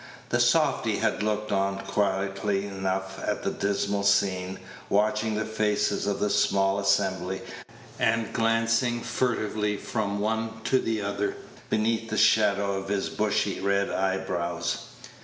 [0.29, 4.57] The softy had looked on quietly enough at the dismal scene,
[4.89, 7.43] watching the faces of the small assembly,
[7.99, 11.37] and glancing furtively from one to another
[11.69, 14.87] beneath the shadow of his bushy red eyebrows.